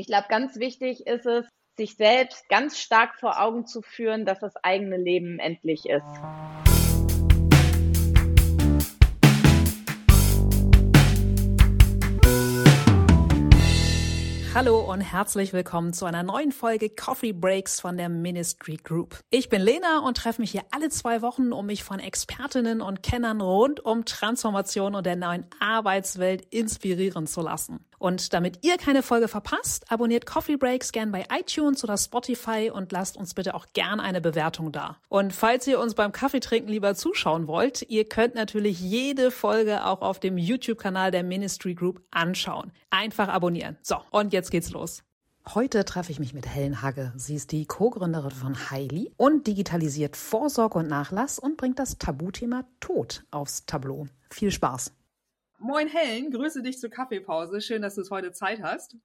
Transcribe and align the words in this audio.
Ich 0.00 0.06
glaube, 0.06 0.28
ganz 0.30 0.56
wichtig 0.56 1.06
ist 1.06 1.26
es, 1.26 1.46
sich 1.76 1.94
selbst 1.94 2.48
ganz 2.48 2.78
stark 2.78 3.16
vor 3.16 3.38
Augen 3.38 3.66
zu 3.66 3.82
führen, 3.82 4.24
dass 4.24 4.40
das 4.40 4.56
eigene 4.56 4.96
Leben 4.96 5.38
endlich 5.38 5.84
ist. 5.84 6.06
Hallo 14.54 14.90
und 14.90 15.02
herzlich 15.02 15.52
willkommen 15.52 15.92
zu 15.92 16.06
einer 16.06 16.22
neuen 16.22 16.52
Folge 16.52 16.88
Coffee 16.88 17.34
Breaks 17.34 17.78
von 17.78 17.98
der 17.98 18.08
Ministry 18.08 18.78
Group. 18.82 19.20
Ich 19.28 19.50
bin 19.50 19.60
Lena 19.60 19.98
und 19.98 20.16
treffe 20.16 20.40
mich 20.40 20.52
hier 20.52 20.64
alle 20.70 20.88
zwei 20.88 21.20
Wochen, 21.20 21.52
um 21.52 21.66
mich 21.66 21.84
von 21.84 22.00
Expertinnen 22.00 22.80
und 22.80 23.02
Kennern 23.02 23.42
rund 23.42 23.84
um 23.84 24.06
Transformation 24.06 24.94
und 24.94 25.04
der 25.04 25.16
neuen 25.16 25.44
Arbeitswelt 25.60 26.46
inspirieren 26.54 27.26
zu 27.26 27.42
lassen. 27.42 27.84
Und 28.00 28.32
damit 28.32 28.64
ihr 28.64 28.78
keine 28.78 29.02
Folge 29.02 29.28
verpasst, 29.28 29.84
abonniert 29.92 30.24
Coffee 30.24 30.56
Breaks 30.56 30.90
gern 30.90 31.12
bei 31.12 31.26
iTunes 31.38 31.84
oder 31.84 31.98
Spotify 31.98 32.70
und 32.72 32.92
lasst 32.92 33.18
uns 33.18 33.34
bitte 33.34 33.54
auch 33.54 33.66
gern 33.74 34.00
eine 34.00 34.22
Bewertung 34.22 34.72
da. 34.72 34.96
Und 35.10 35.34
falls 35.34 35.66
ihr 35.66 35.78
uns 35.78 35.94
beim 35.94 36.10
Kaffeetrinken 36.10 36.72
lieber 36.72 36.94
zuschauen 36.94 37.46
wollt, 37.46 37.82
ihr 37.90 38.08
könnt 38.08 38.34
natürlich 38.34 38.80
jede 38.80 39.30
Folge 39.30 39.84
auch 39.84 40.00
auf 40.00 40.18
dem 40.18 40.38
YouTube-Kanal 40.38 41.10
der 41.10 41.22
Ministry 41.22 41.74
Group 41.74 42.02
anschauen. 42.10 42.72
Einfach 42.88 43.28
abonnieren. 43.28 43.76
So, 43.82 43.96
und 44.10 44.32
jetzt 44.32 44.50
geht's 44.50 44.70
los. 44.70 45.02
Heute 45.54 45.84
treffe 45.84 46.10
ich 46.10 46.20
mich 46.20 46.32
mit 46.32 46.46
Helen 46.46 46.80
Hagge. 46.80 47.12
Sie 47.16 47.34
ist 47.34 47.52
die 47.52 47.66
Co-Gründerin 47.66 48.30
von 48.30 48.70
Heili 48.70 49.12
und 49.18 49.46
digitalisiert 49.46 50.16
Vorsorge 50.16 50.78
und 50.78 50.88
Nachlass 50.88 51.38
und 51.38 51.58
bringt 51.58 51.78
das 51.78 51.98
Tabuthema 51.98 52.64
Tod 52.80 53.24
aufs 53.30 53.66
Tableau. 53.66 54.06
Viel 54.30 54.52
Spaß! 54.52 54.92
Moin 55.62 55.88
Helen, 55.88 56.30
grüße 56.30 56.62
dich 56.62 56.78
zur 56.78 56.88
Kaffeepause. 56.88 57.60
Schön, 57.60 57.82
dass 57.82 57.94
du 57.94 58.00
es 58.00 58.10
heute 58.10 58.32
Zeit 58.32 58.62
hast. 58.62 58.96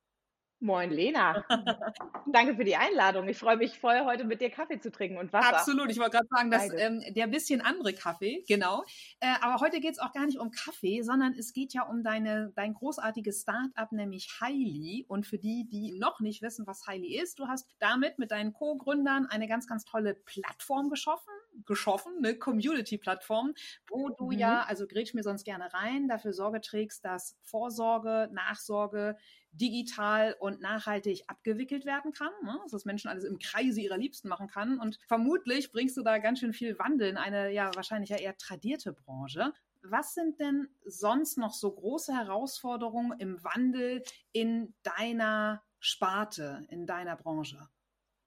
Moin 0.61 0.89
Lena. 0.89 1.43
Danke 2.31 2.55
für 2.55 2.63
die 2.63 2.77
Einladung. 2.77 3.27
Ich 3.27 3.37
freue 3.37 3.57
mich 3.57 3.77
voll, 3.77 4.05
heute 4.05 4.23
mit 4.23 4.39
dir 4.39 4.49
Kaffee 4.49 4.79
zu 4.79 4.89
trinken 4.89 5.17
und 5.17 5.33
Wasser. 5.33 5.57
Absolut. 5.57 5.91
Ich 5.91 5.99
wollte 5.99 6.11
gerade 6.11 6.27
sagen, 6.29 6.51
dass 6.51 6.71
ähm, 6.73 7.03
der 7.13 7.27
bisschen 7.27 7.59
andere 7.59 7.93
Kaffee, 7.93 8.45
genau. 8.47 8.85
Äh, 9.19 9.33
aber 9.41 9.59
heute 9.59 9.81
geht 9.81 9.91
es 9.91 9.99
auch 9.99 10.13
gar 10.13 10.25
nicht 10.25 10.39
um 10.39 10.49
Kaffee, 10.51 11.01
sondern 11.01 11.33
es 11.33 11.51
geht 11.51 11.73
ja 11.73 11.83
um 11.83 12.03
deine, 12.03 12.53
dein 12.55 12.73
großartiges 12.73 13.41
Start-up, 13.41 13.91
nämlich 13.91 14.29
Highly. 14.39 15.05
Und 15.09 15.27
für 15.27 15.37
die, 15.37 15.67
die 15.69 15.99
noch 15.99 16.21
nicht 16.21 16.41
wissen, 16.41 16.65
was 16.65 16.87
Highly 16.87 17.19
ist, 17.19 17.37
du 17.37 17.47
hast 17.47 17.67
damit 17.79 18.17
mit 18.17 18.31
deinen 18.31 18.53
Co-Gründern 18.53 19.25
eine 19.25 19.49
ganz, 19.49 19.67
ganz 19.67 19.83
tolle 19.83 20.15
Plattform 20.15 20.89
geschaffen, 20.89 21.33
geschaffen, 21.65 22.13
eine 22.17 22.35
Community-Plattform, 22.35 23.53
wo 23.89 24.09
du 24.09 24.31
mhm. 24.31 24.39
ja, 24.39 24.63
also 24.63 24.87
grätsch 24.87 25.13
mir 25.13 25.23
sonst 25.23 25.43
gerne 25.43 25.73
rein, 25.73 26.07
dafür 26.07 26.33
Sorge 26.33 26.61
trägst, 26.61 27.05
dass 27.05 27.37
Vorsorge, 27.43 28.29
Nachsorge, 28.31 29.17
digital 29.51 30.35
und 30.39 30.61
nachhaltig 30.61 31.23
abgewickelt 31.27 31.85
werden 31.85 32.11
kann, 32.11 32.31
ne? 32.43 32.59
dass 32.63 32.71
das 32.71 32.85
Menschen 32.85 33.09
alles 33.09 33.23
im 33.23 33.39
Kreise 33.39 33.81
ihrer 33.81 33.97
Liebsten 33.97 34.27
machen 34.27 34.47
kann. 34.47 34.79
Und 34.79 34.99
vermutlich 35.07 35.71
bringst 35.71 35.97
du 35.97 36.03
da 36.03 36.17
ganz 36.17 36.39
schön 36.39 36.53
viel 36.53 36.77
Wandel 36.77 37.09
in 37.09 37.17
eine 37.17 37.51
ja 37.51 37.71
wahrscheinlich 37.75 38.09
ja 38.09 38.17
eher 38.17 38.37
tradierte 38.37 38.93
Branche. 38.93 39.53
Was 39.81 40.13
sind 40.13 40.39
denn 40.39 40.67
sonst 40.83 41.37
noch 41.37 41.53
so 41.53 41.71
große 41.71 42.13
Herausforderungen 42.13 43.17
im 43.19 43.43
Wandel 43.43 44.03
in 44.31 44.73
deiner 44.83 45.63
Sparte, 45.79 46.65
in 46.69 46.87
deiner 46.87 47.15
Branche? 47.15 47.69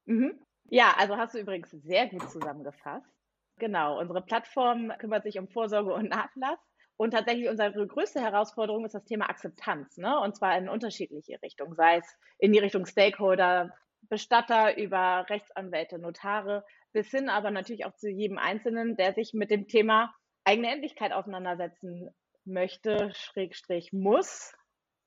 Mhm. 0.07 0.39
Ja, 0.71 0.95
also 0.97 1.17
hast 1.17 1.35
du 1.35 1.39
übrigens 1.39 1.71
sehr 1.71 2.07
gut 2.09 2.31
zusammengefasst. 2.31 3.18
Genau, 3.59 3.99
unsere 3.99 4.23
Plattform 4.23 4.93
kümmert 4.99 5.25
sich 5.25 5.39
um 5.39 5.49
Vorsorge 5.49 5.93
und 5.93 6.09
Nachlass. 6.09 6.59
Und 6.97 7.13
tatsächlich 7.13 7.49
unsere 7.49 7.87
größte 7.87 8.21
Herausforderung 8.21 8.85
ist 8.85 8.95
das 8.95 9.05
Thema 9.05 9.31
Akzeptanz, 9.31 9.99
ne? 9.99 10.19
und 10.19 10.37
zwar 10.37 10.59
in 10.59 10.69
unterschiedliche 10.69 11.41
Richtungen, 11.43 11.77
sei 11.77 11.99
es 11.99 12.19
in 12.39 12.53
die 12.53 12.59
Richtung 12.59 12.87
Stakeholder, 12.87 13.73
Bestatter 14.09 14.77
über 14.77 15.25
Rechtsanwälte, 15.29 15.99
Notare, 15.99 16.65
bis 16.93 17.09
hin 17.11 17.29
aber 17.29 17.53
natürlich 17.53 17.85
auch 17.85 17.95
zu 17.95 18.09
jedem 18.09 18.39
Einzelnen, 18.39 18.97
der 18.97 19.15
sich 19.15 19.33
mit 19.33 19.51
dem 19.51 19.69
Thema 19.69 20.13
eigene 20.45 20.73
Endlichkeit 20.73 21.13
auseinandersetzen 21.13 22.11
möchte, 22.45 23.13
Schrägstrich 23.15 23.93
muss 23.93 24.57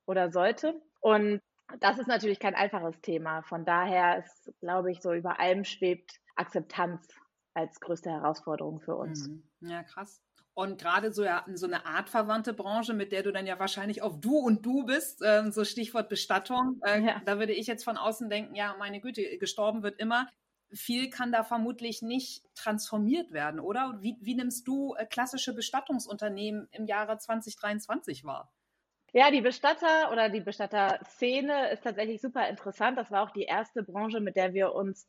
oder 0.06 0.32
sollte. 0.32 0.82
Und 1.02 1.42
das 1.80 2.00
ist 2.00 2.08
natürlich 2.08 2.40
kein 2.40 2.56
einfaches 2.56 3.02
Thema. 3.02 3.42
Von 3.44 3.66
daher 3.66 4.20
ist, 4.20 4.54
glaube 4.62 4.92
ich, 4.92 5.02
so 5.02 5.14
über 5.14 5.40
allem 5.40 5.66
schwebt 5.66 6.20
Akzeptanz 6.36 7.08
als 7.54 7.80
größte 7.80 8.10
Herausforderung 8.10 8.80
für 8.80 8.96
uns. 8.96 9.28
Mhm. 9.28 9.44
Ja, 9.62 9.84
krass. 9.84 10.22
Und 10.54 10.82
gerade 10.82 11.14
so, 11.14 11.24
ja, 11.24 11.46
so 11.54 11.66
eine 11.66 11.86
artverwandte 11.86 12.54
Branche, 12.54 12.94
mit 12.94 13.12
der 13.12 13.24
du 13.24 13.32
dann 13.32 13.48
ja 13.48 13.58
wahrscheinlich 13.58 14.02
auf 14.02 14.20
du 14.20 14.38
und 14.38 14.66
du 14.66 14.86
bist, 14.86 15.22
äh, 15.22 15.50
so 15.50 15.64
Stichwort 15.64 16.10
Bestattung, 16.10 16.82
äh, 16.86 17.02
ja. 17.02 17.22
da 17.26 17.40
würde 17.40 17.54
ich 17.54 17.68
jetzt 17.68 17.86
von 17.86 17.98
außen 17.98 18.30
denken, 18.30 18.56
ja, 18.56 18.76
meine 18.78 19.00
Güte, 19.00 19.38
gestorben 19.38 19.82
wird 19.82 20.00
immer. 20.00 20.28
Viel 20.74 21.10
kann 21.10 21.32
da 21.32 21.44
vermutlich 21.44 22.02
nicht 22.02 22.44
transformiert 22.56 23.32
werden, 23.32 23.60
oder? 23.60 23.98
Wie, 24.02 24.18
wie 24.22 24.36
nimmst 24.36 24.68
du 24.68 24.94
äh, 24.96 25.06
klassische 25.06 25.54
Bestattungsunternehmen 25.54 26.68
im 26.72 26.86
Jahre 26.86 27.18
2023 27.18 28.26
wahr? 28.26 28.52
Ja, 29.14 29.30
die 29.30 29.42
Bestatter 29.42 30.12
oder 30.12 30.30
die 30.30 30.40
Bestatterszene 30.40 31.72
ist 31.72 31.84
tatsächlich 31.84 32.22
super 32.22 32.48
interessant. 32.48 32.98
Das 32.98 33.12
war 33.12 33.24
auch 33.24 33.32
die 33.32 33.44
erste 33.44 33.84
Branche, 33.84 34.22
mit 34.22 34.38
der 34.38 34.54
wir 34.54 34.74
uns 34.74 35.06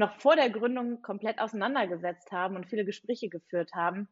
noch 0.00 0.20
vor 0.20 0.34
der 0.34 0.50
Gründung 0.50 1.02
komplett 1.02 1.38
auseinandergesetzt 1.40 2.32
haben 2.32 2.56
und 2.56 2.68
viele 2.68 2.84
Gespräche 2.84 3.28
geführt 3.28 3.70
haben 3.74 4.08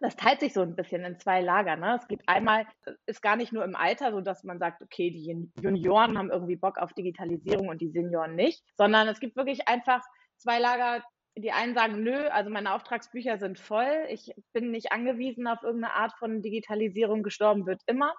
das 0.00 0.16
teilt 0.16 0.40
sich 0.40 0.52
so 0.52 0.60
ein 0.60 0.76
bisschen 0.76 1.04
in 1.04 1.18
zwei 1.18 1.40
Lager. 1.40 1.76
Ne? 1.76 1.96
Es 1.98 2.06
gibt 2.06 2.28
einmal, 2.28 2.66
ist 3.06 3.22
gar 3.22 3.36
nicht 3.36 3.52
nur 3.52 3.64
im 3.64 3.74
Alter 3.74 4.12
so, 4.12 4.20
dass 4.20 4.44
man 4.44 4.58
sagt, 4.58 4.82
okay, 4.82 5.10
die 5.10 5.50
Junioren 5.60 6.18
haben 6.18 6.30
irgendwie 6.30 6.56
Bock 6.56 6.78
auf 6.78 6.92
Digitalisierung 6.92 7.68
und 7.68 7.80
die 7.80 7.90
Senioren 7.90 8.34
nicht, 8.34 8.62
sondern 8.76 9.08
es 9.08 9.20
gibt 9.20 9.36
wirklich 9.36 9.68
einfach 9.68 10.02
zwei 10.36 10.58
Lager. 10.58 11.02
Die 11.38 11.52
einen 11.52 11.74
sagen, 11.74 12.02
nö, 12.02 12.28
also 12.28 12.50
meine 12.50 12.74
Auftragsbücher 12.74 13.38
sind 13.38 13.58
voll, 13.58 14.06
ich 14.08 14.32
bin 14.52 14.70
nicht 14.70 14.92
angewiesen 14.92 15.46
auf 15.46 15.62
irgendeine 15.62 15.94
Art 15.94 16.14
von 16.18 16.40
Digitalisierung, 16.42 17.22
gestorben 17.22 17.66
wird 17.66 17.82
immer. 17.86 18.14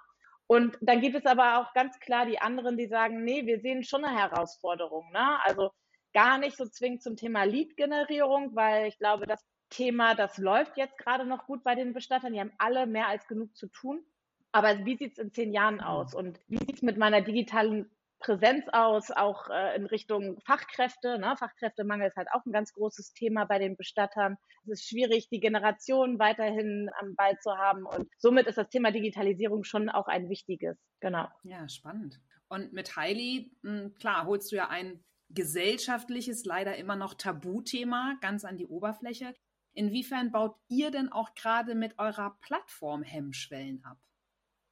Und 0.46 0.78
dann 0.80 1.00
gibt 1.00 1.16
es 1.16 1.26
aber 1.26 1.58
auch 1.58 1.74
ganz 1.74 1.98
klar 1.98 2.26
die 2.26 2.40
anderen, 2.40 2.76
die 2.76 2.86
sagen, 2.86 3.24
nee, 3.24 3.44
wir 3.44 3.60
sehen 3.60 3.82
schon 3.82 4.04
eine 4.04 4.16
Herausforderung. 4.16 5.10
Ne? 5.12 5.38
Also 5.44 5.70
gar 6.18 6.38
nicht 6.38 6.56
so 6.56 6.66
zwingend 6.66 7.00
zum 7.00 7.14
Thema 7.14 7.44
Lead-Generierung, 7.44 8.56
weil 8.56 8.88
ich 8.88 8.98
glaube, 8.98 9.24
das 9.24 9.40
Thema, 9.70 10.16
das 10.16 10.36
läuft 10.36 10.76
jetzt 10.76 10.98
gerade 10.98 11.24
noch 11.24 11.46
gut 11.46 11.62
bei 11.62 11.76
den 11.76 11.92
Bestattern. 11.92 12.32
Die 12.32 12.40
haben 12.40 12.50
alle 12.58 12.88
mehr 12.88 13.06
als 13.06 13.28
genug 13.28 13.54
zu 13.56 13.68
tun. 13.68 14.04
Aber 14.50 14.84
wie 14.84 14.96
sieht 14.96 15.12
es 15.12 15.18
in 15.18 15.32
zehn 15.32 15.52
Jahren 15.52 15.80
aus? 15.80 16.16
Und 16.16 16.40
wie 16.48 16.58
sieht 16.58 16.74
es 16.74 16.82
mit 16.82 16.96
meiner 16.96 17.20
digitalen 17.20 17.88
Präsenz 18.18 18.64
aus, 18.72 19.12
auch 19.12 19.48
äh, 19.48 19.76
in 19.76 19.86
Richtung 19.86 20.40
Fachkräfte. 20.44 21.20
Ne? 21.20 21.36
Fachkräftemangel 21.38 22.08
ist 22.08 22.16
halt 22.16 22.26
auch 22.32 22.44
ein 22.44 22.52
ganz 22.52 22.72
großes 22.72 23.12
Thema 23.12 23.44
bei 23.44 23.60
den 23.60 23.76
Bestattern. 23.76 24.34
Es 24.64 24.80
ist 24.80 24.88
schwierig, 24.88 25.28
die 25.28 25.38
Generation 25.38 26.18
weiterhin 26.18 26.90
am 27.00 27.14
Ball 27.14 27.38
zu 27.38 27.56
haben. 27.56 27.86
Und 27.86 28.08
somit 28.18 28.48
ist 28.48 28.58
das 28.58 28.70
Thema 28.70 28.90
Digitalisierung 28.90 29.62
schon 29.62 29.88
auch 29.88 30.08
ein 30.08 30.28
wichtiges. 30.28 30.76
Genau. 30.98 31.28
Ja, 31.44 31.68
spannend. 31.68 32.20
Und 32.48 32.72
mit 32.72 32.96
Heili, 32.96 33.52
hm, 33.62 33.94
klar, 34.00 34.26
holst 34.26 34.50
du 34.50 34.56
ja 34.56 34.68
ein 34.68 35.04
gesellschaftliches, 35.30 36.44
leider 36.44 36.76
immer 36.76 36.96
noch 36.96 37.14
Tabuthema 37.14 38.16
ganz 38.20 38.44
an 38.44 38.56
die 38.56 38.66
Oberfläche. 38.66 39.34
Inwiefern 39.72 40.32
baut 40.32 40.56
ihr 40.68 40.90
denn 40.90 41.10
auch 41.10 41.34
gerade 41.34 41.74
mit 41.74 41.98
eurer 41.98 42.36
Plattform 42.40 43.02
Hemmschwellen 43.02 43.84
ab? 43.84 43.98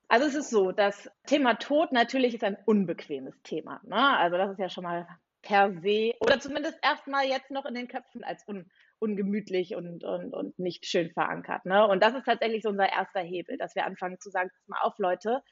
Also 0.08 0.26
es 0.26 0.34
ist 0.34 0.50
so, 0.50 0.72
das 0.72 1.10
Thema 1.26 1.54
Tod 1.54 1.92
natürlich 1.92 2.34
ist 2.34 2.44
ein 2.44 2.56
unbequemes 2.64 3.42
Thema. 3.42 3.80
Ne? 3.84 3.96
Also 3.96 4.36
das 4.36 4.52
ist 4.52 4.58
ja 4.58 4.68
schon 4.68 4.84
mal 4.84 5.06
per 5.42 5.72
se 5.80 6.14
oder 6.20 6.40
zumindest 6.40 6.78
erstmal 6.82 7.26
jetzt 7.26 7.50
noch 7.50 7.66
in 7.66 7.74
den 7.74 7.88
Köpfen 7.88 8.24
als 8.24 8.46
un, 8.48 8.70
ungemütlich 8.98 9.74
und, 9.74 10.04
und, 10.04 10.32
und 10.32 10.58
nicht 10.58 10.86
schön 10.86 11.10
verankert. 11.10 11.66
Ne? 11.66 11.86
Und 11.86 12.02
das 12.02 12.14
ist 12.14 12.24
tatsächlich 12.24 12.62
so 12.62 12.68
unser 12.68 12.90
erster 12.90 13.20
Hebel, 13.20 13.58
dass 13.58 13.74
wir 13.74 13.84
anfangen 13.84 14.18
zu 14.18 14.30
sagen, 14.30 14.50
pass 14.50 14.68
mal 14.68 14.80
auf 14.80 14.98
Leute, 14.98 15.42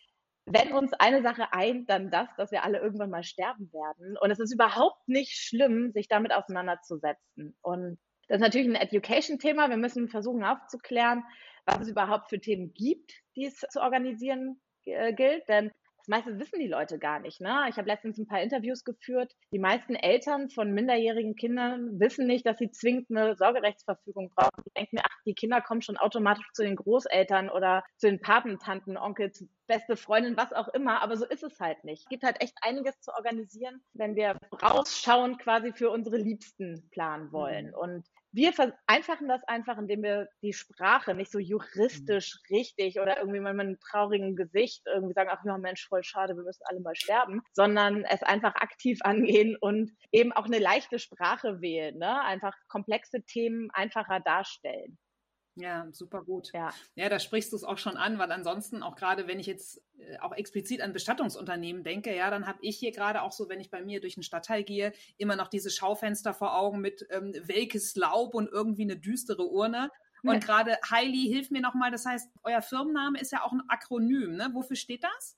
wenn 0.46 0.72
uns 0.72 0.92
eine 0.94 1.22
Sache 1.22 1.52
eint, 1.52 1.88
dann 1.88 2.10
das, 2.10 2.28
dass 2.36 2.50
wir 2.50 2.64
alle 2.64 2.78
irgendwann 2.78 3.10
mal 3.10 3.22
sterben 3.22 3.72
werden. 3.72 4.16
Und 4.20 4.30
es 4.30 4.38
ist 4.38 4.52
überhaupt 4.52 5.08
nicht 5.08 5.32
schlimm, 5.32 5.92
sich 5.92 6.08
damit 6.08 6.32
auseinanderzusetzen. 6.32 7.56
Und 7.62 7.98
das 8.28 8.36
ist 8.36 8.42
natürlich 8.42 8.68
ein 8.68 8.74
Education-Thema. 8.74 9.70
Wir 9.70 9.76
müssen 9.76 10.08
versuchen 10.08 10.44
aufzuklären, 10.44 11.24
was 11.64 11.80
es 11.80 11.88
überhaupt 11.88 12.28
für 12.28 12.40
Themen 12.40 12.72
gibt, 12.74 13.12
die 13.36 13.46
es 13.46 13.56
zu 13.56 13.80
organisieren 13.80 14.60
äh, 14.84 15.14
gilt. 15.14 15.48
Denn 15.48 15.72
das 16.04 16.08
meiste 16.08 16.38
wissen 16.38 16.60
die 16.60 16.68
Leute 16.68 16.98
gar 16.98 17.18
nicht. 17.18 17.40
Ne? 17.40 17.64
Ich 17.70 17.78
habe 17.78 17.88
letztens 17.88 18.18
ein 18.18 18.26
paar 18.26 18.42
Interviews 18.42 18.84
geführt. 18.84 19.34
Die 19.52 19.58
meisten 19.58 19.94
Eltern 19.94 20.50
von 20.50 20.70
minderjährigen 20.70 21.34
Kindern 21.34 21.98
wissen 21.98 22.26
nicht, 22.26 22.44
dass 22.44 22.58
sie 22.58 22.70
zwingend 22.70 23.06
eine 23.08 23.34
Sorgerechtsverfügung 23.36 24.28
brauchen. 24.28 24.62
Die 24.66 24.72
denken, 24.76 24.98
ach, 25.02 25.16
die 25.24 25.34
Kinder 25.34 25.62
kommen 25.62 25.80
schon 25.80 25.96
automatisch 25.96 26.46
zu 26.52 26.62
den 26.62 26.76
Großeltern 26.76 27.48
oder 27.48 27.84
zu 27.96 28.08
den 28.08 28.20
Patentanten, 28.20 28.98
Onkels, 28.98 29.46
beste 29.66 29.96
Freundin, 29.96 30.36
was 30.36 30.52
auch 30.52 30.68
immer. 30.68 31.00
Aber 31.00 31.16
so 31.16 31.24
ist 31.24 31.42
es 31.42 31.58
halt 31.58 31.82
nicht. 31.84 32.02
Es 32.02 32.08
gibt 32.10 32.22
halt 32.22 32.42
echt 32.42 32.54
einiges 32.60 33.00
zu 33.00 33.10
organisieren, 33.14 33.82
wenn 33.94 34.14
wir 34.14 34.36
rausschauen 34.62 35.38
quasi 35.38 35.72
für 35.72 35.88
unsere 35.88 36.18
Liebsten 36.18 36.86
planen 36.90 37.32
wollen. 37.32 37.68
Mhm. 37.68 37.74
Und 37.74 38.06
wir 38.34 38.52
vereinfachen 38.52 39.28
das 39.28 39.44
einfach, 39.44 39.78
indem 39.78 40.02
wir 40.02 40.28
die 40.42 40.52
Sprache 40.52 41.14
nicht 41.14 41.30
so 41.30 41.38
juristisch 41.38 42.36
mhm. 42.48 42.56
richtig 42.56 42.98
oder 42.98 43.18
irgendwie 43.18 43.38
mit 43.38 43.48
einem 43.48 43.78
traurigen 43.78 44.34
Gesicht 44.34 44.82
irgendwie 44.86 45.14
sagen, 45.14 45.30
ach 45.32 45.44
ja, 45.44 45.56
Mensch, 45.56 45.86
voll 45.86 46.02
schade, 46.02 46.36
wir 46.36 46.42
müssen 46.42 46.64
alle 46.66 46.80
mal 46.80 46.96
sterben, 46.96 47.42
sondern 47.52 48.04
es 48.04 48.22
einfach 48.24 48.56
aktiv 48.56 48.98
angehen 49.04 49.56
und 49.60 49.92
eben 50.10 50.32
auch 50.32 50.46
eine 50.46 50.58
leichte 50.58 50.98
Sprache 50.98 51.60
wählen, 51.60 51.96
ne? 51.96 52.22
einfach 52.22 52.54
komplexe 52.68 53.22
Themen 53.22 53.70
einfacher 53.72 54.18
darstellen. 54.18 54.98
Ja, 55.56 55.86
super 55.92 56.22
gut. 56.22 56.50
Ja, 56.52 56.72
ja 56.96 57.08
da 57.08 57.18
sprichst 57.18 57.52
du 57.52 57.56
es 57.56 57.64
auch 57.64 57.78
schon 57.78 57.96
an, 57.96 58.18
weil 58.18 58.30
ansonsten 58.32 58.82
auch 58.82 58.96
gerade, 58.96 59.28
wenn 59.28 59.38
ich 59.38 59.46
jetzt 59.46 59.80
äh, 59.98 60.18
auch 60.18 60.32
explizit 60.32 60.80
an 60.80 60.92
Bestattungsunternehmen 60.92 61.84
denke, 61.84 62.14
ja, 62.14 62.30
dann 62.30 62.46
habe 62.46 62.58
ich 62.62 62.78
hier 62.78 62.90
gerade 62.90 63.22
auch 63.22 63.32
so, 63.32 63.48
wenn 63.48 63.60
ich 63.60 63.70
bei 63.70 63.82
mir 63.82 64.00
durch 64.00 64.14
den 64.14 64.22
Stadtteil 64.22 64.64
gehe, 64.64 64.92
immer 65.16 65.36
noch 65.36 65.48
diese 65.48 65.70
Schaufenster 65.70 66.34
vor 66.34 66.56
Augen 66.56 66.80
mit 66.80 67.06
ähm, 67.10 67.32
welkes 67.44 67.94
Laub 67.94 68.34
und 68.34 68.50
irgendwie 68.50 68.82
eine 68.82 68.96
düstere 68.96 69.46
Urne. 69.46 69.90
Und 70.24 70.34
ja. 70.34 70.38
gerade 70.38 70.78
Heili, 70.90 71.28
hilf 71.28 71.50
mir 71.50 71.60
nochmal, 71.60 71.90
das 71.90 72.06
heißt, 72.06 72.30
euer 72.42 72.62
Firmenname 72.62 73.20
ist 73.20 73.30
ja 73.30 73.42
auch 73.42 73.52
ein 73.52 73.62
Akronym, 73.68 74.36
ne? 74.36 74.50
Wofür 74.54 74.76
steht 74.76 75.04
das? 75.04 75.36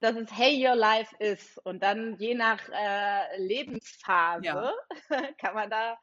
dass 0.00 0.16
es 0.16 0.30
Hey 0.32 0.66
Your 0.66 0.74
Life 0.74 1.14
ist. 1.18 1.58
Und 1.64 1.82
dann 1.82 2.16
je 2.16 2.34
nach 2.34 2.60
äh, 2.70 3.36
Lebensphase 3.36 4.44
ja. 4.44 4.72
kann 5.38 5.54
man 5.54 5.70
da 5.70 5.98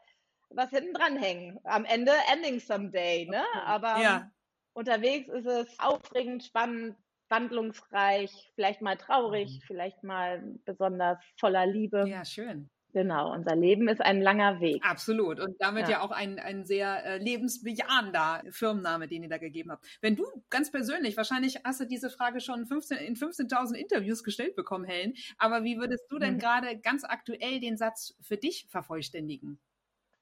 was 0.49 0.69
hinten 0.69 0.93
dran 0.93 1.17
hängen. 1.17 1.59
Am 1.63 1.85
Ende 1.85 2.11
Ending 2.31 2.59
Someday, 2.59 3.27
ne? 3.29 3.43
Aber 3.65 3.99
ja. 4.01 4.31
unterwegs 4.73 5.29
ist 5.29 5.45
es 5.45 5.79
aufregend, 5.79 6.43
spannend, 6.43 6.95
wandlungsreich, 7.29 8.31
vielleicht 8.55 8.81
mal 8.81 8.97
traurig, 8.97 9.49
mhm. 9.49 9.61
vielleicht 9.67 10.03
mal 10.03 10.41
besonders 10.65 11.17
voller 11.37 11.65
Liebe. 11.65 12.07
Ja, 12.07 12.25
schön. 12.25 12.69
Genau, 12.93 13.33
unser 13.33 13.55
Leben 13.55 13.89
ist 13.89 14.01
ein 14.01 14.21
langer 14.21 14.59
Weg. 14.59 14.83
Absolut. 14.83 15.39
Und 15.39 15.55
damit 15.59 15.83
ja, 15.83 15.91
ja 15.91 16.01
auch 16.01 16.11
ein, 16.11 16.39
ein 16.39 16.65
sehr 16.65 17.05
äh, 17.05 17.17
lebensbejahender 17.17 18.43
Firmenname, 18.49 19.07
den 19.07 19.23
ihr 19.23 19.29
da 19.29 19.37
gegeben 19.37 19.71
habt. 19.71 19.85
Wenn 20.01 20.15
du 20.15 20.25
ganz 20.49 20.71
persönlich, 20.71 21.17
wahrscheinlich 21.17 21.59
hast 21.63 21.81
du 21.81 21.85
diese 21.85 22.09
Frage 22.09 22.39
schon 22.39 22.65
15, 22.65 22.97
in 22.97 23.15
15.000 23.15 23.75
Interviews 23.75 24.23
gestellt 24.23 24.55
bekommen, 24.55 24.85
Helen, 24.85 25.13
aber 25.37 25.63
wie 25.63 25.77
würdest 25.77 26.09
du 26.09 26.17
denn 26.17 26.35
mhm. 26.35 26.39
gerade 26.39 26.79
ganz 26.79 27.03
aktuell 27.03 27.59
den 27.59 27.77
Satz 27.77 28.15
für 28.21 28.37
dich 28.37 28.67
vervollständigen? 28.69 29.59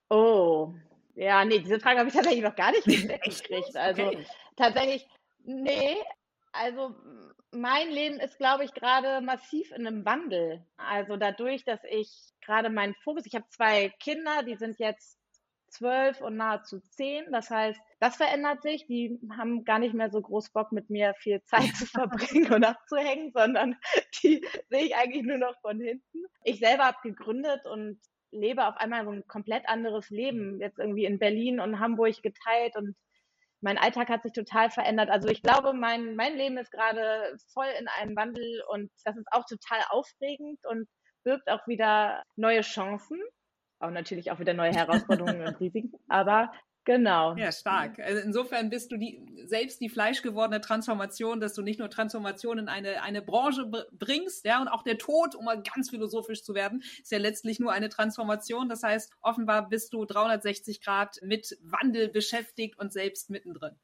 Oh, 0.09 0.73
ja, 1.15 1.43
nee, 1.45 1.59
diese 1.59 1.79
Frage 1.79 1.99
habe 1.99 2.09
ich 2.09 2.15
tatsächlich 2.15 2.43
noch 2.43 2.55
gar 2.55 2.71
nicht 2.71 2.85
gekriegt. 2.85 3.75
Also 3.75 4.03
okay. 4.03 4.25
tatsächlich, 4.55 5.07
nee, 5.43 5.95
also 6.51 6.95
mein 7.51 7.89
Leben 7.89 8.19
ist, 8.19 8.37
glaube 8.37 8.65
ich, 8.65 8.73
gerade 8.73 9.21
massiv 9.21 9.71
in 9.71 9.87
einem 9.87 10.05
Wandel. 10.05 10.65
Also 10.77 11.15
dadurch, 11.15 11.63
dass 11.63 11.79
ich 11.89 12.11
gerade 12.41 12.69
meinen 12.69 12.95
Fokus, 12.95 13.25
ich 13.25 13.35
habe 13.35 13.47
zwei 13.49 13.89
Kinder, 13.99 14.43
die 14.43 14.55
sind 14.55 14.77
jetzt 14.79 15.17
zwölf 15.69 16.21
und 16.21 16.37
nahezu 16.37 16.79
zehn. 16.79 17.25
Das 17.31 17.49
heißt, 17.49 17.79
das 17.99 18.17
verändert 18.17 18.61
sich. 18.61 18.85
Die 18.87 19.19
haben 19.37 19.63
gar 19.63 19.79
nicht 19.79 19.93
mehr 19.93 20.09
so 20.09 20.21
groß 20.21 20.49
Bock, 20.51 20.71
mit 20.71 20.89
mir 20.89 21.13
viel 21.15 21.41
Zeit 21.43 21.75
zu 21.75 21.85
verbringen 21.85 22.53
und 22.53 22.63
abzuhängen, 22.63 23.31
sondern 23.33 23.75
die 24.23 24.45
sehe 24.69 24.85
ich 24.85 24.95
eigentlich 24.95 25.23
nur 25.23 25.37
noch 25.37 25.59
von 25.61 25.79
hinten. 25.79 26.25
Ich 26.43 26.59
selber 26.59 26.85
habe 26.85 26.97
gegründet 27.03 27.65
und 27.65 27.99
lebe 28.35 28.67
auf 28.67 28.77
einmal 28.77 29.05
so 29.05 29.11
ein 29.11 29.27
komplett 29.27 29.67
anderes 29.67 30.09
Leben, 30.09 30.59
jetzt 30.59 30.79
irgendwie 30.79 31.05
in 31.05 31.19
Berlin 31.19 31.59
und 31.59 31.79
Hamburg 31.79 32.21
geteilt 32.21 32.75
und 32.75 32.95
mein 33.61 33.77
Alltag 33.77 34.09
hat 34.09 34.21
sich 34.21 34.33
total 34.33 34.69
verändert. 34.69 35.09
Also 35.09 35.27
ich 35.27 35.41
glaube, 35.41 35.73
mein, 35.73 36.15
mein 36.15 36.35
Leben 36.35 36.57
ist 36.57 36.71
gerade 36.71 37.35
voll 37.53 37.67
in 37.79 37.87
einem 37.87 38.15
Wandel 38.15 38.63
und 38.69 38.91
das 39.03 39.17
ist 39.17 39.27
auch 39.31 39.45
total 39.45 39.79
aufregend 39.89 40.59
und 40.65 40.87
birgt 41.23 41.49
auch 41.49 41.65
wieder 41.67 42.23
neue 42.35 42.61
Chancen, 42.61 43.19
auch 43.79 43.89
natürlich 43.89 44.31
auch 44.31 44.39
wieder 44.39 44.53
neue 44.53 44.71
Herausforderungen 44.75 45.47
und 45.47 45.59
Risiken. 45.59 45.93
Aber 46.07 46.51
Genau. 46.85 47.35
Ja, 47.35 47.51
stark. 47.51 47.99
Also 47.99 48.21
insofern 48.21 48.69
bist 48.69 48.91
du 48.91 48.97
die, 48.97 49.19
selbst 49.45 49.81
die 49.81 49.89
fleischgewordene 49.89 50.61
Transformation, 50.61 51.39
dass 51.39 51.55
du 51.55 51.63
nicht 51.63 51.79
nur 51.79 51.89
Transformation 51.89 52.59
in 52.59 52.69
eine, 52.69 53.01
eine 53.01 53.23
Branche 53.23 53.65
bringst, 53.91 54.45
ja, 54.45 54.61
und 54.61 54.67
auch 54.67 54.83
der 54.83 54.99
Tod, 54.99 55.33
um 55.33 55.45
mal 55.45 55.61
ganz 55.63 55.89
philosophisch 55.89 56.43
zu 56.43 56.53
werden, 56.53 56.83
ist 57.01 57.11
ja 57.11 57.17
letztlich 57.17 57.59
nur 57.59 57.71
eine 57.71 57.89
Transformation. 57.89 58.69
Das 58.69 58.83
heißt, 58.83 59.13
offenbar 59.21 59.67
bist 59.67 59.93
du 59.93 60.05
360 60.05 60.79
Grad 60.81 61.19
mit 61.23 61.57
Wandel 61.63 62.07
beschäftigt 62.07 62.77
und 62.77 62.93
selbst 62.93 63.31
mittendrin. 63.31 63.75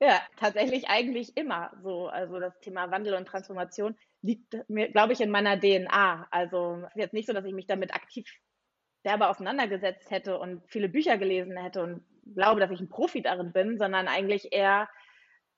Ja, 0.00 0.20
tatsächlich 0.36 0.88
eigentlich 0.88 1.36
immer 1.36 1.72
so. 1.82 2.06
Also 2.06 2.38
das 2.38 2.60
Thema 2.60 2.92
Wandel 2.92 3.14
und 3.14 3.26
Transformation 3.26 3.96
liegt 4.22 4.56
mir, 4.68 4.92
glaube 4.92 5.12
ich, 5.12 5.20
in 5.20 5.30
meiner 5.30 5.58
DNA. 5.58 6.28
Also 6.30 6.82
es 6.84 6.90
ist 6.90 6.96
jetzt 6.96 7.14
nicht 7.14 7.26
so, 7.26 7.32
dass 7.32 7.44
ich 7.44 7.52
mich 7.52 7.66
damit 7.66 7.92
aktiv 7.92 8.32
selber 9.02 9.28
auseinandergesetzt 9.30 10.10
hätte 10.10 10.38
und 10.38 10.62
viele 10.68 10.88
Bücher 10.88 11.18
gelesen 11.18 11.56
hätte 11.56 11.82
und 11.82 12.04
glaube, 12.34 12.60
dass 12.60 12.70
ich 12.70 12.80
ein 12.80 12.88
Profi 12.88 13.22
darin 13.22 13.52
bin, 13.52 13.78
sondern 13.78 14.08
eigentlich 14.08 14.52
eher, 14.52 14.88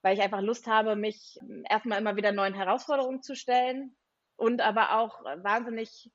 weil 0.03 0.15
ich 0.15 0.23
einfach 0.23 0.41
Lust 0.41 0.67
habe, 0.67 0.97
mich 0.97 1.39
erstmal 1.69 1.99
immer 1.99 2.17
wieder 2.17 2.33
neuen 2.33 2.55
Herausforderungen 2.55 3.23
zu 3.23 3.35
stellen 3.35 3.97
und 4.37 4.61
aber 4.61 4.99
auch 4.99 5.23
wahnsinnig 5.43 6.11